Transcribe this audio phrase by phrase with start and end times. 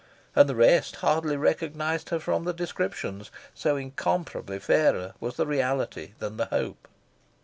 [0.35, 6.13] And the rest hardly recognised her from the descriptions, so incomparably fairer was the reality
[6.17, 6.87] than the hope.